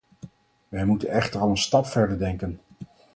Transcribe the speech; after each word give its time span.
Wij 0.69 0.85
moeten 0.85 1.09
echter 1.09 1.41
al 1.41 1.49
een 1.49 1.57
stap 1.57 1.85
verder 1.85 2.17
denken. 2.19 2.59